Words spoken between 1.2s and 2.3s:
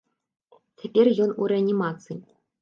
ён у рэанімацыі.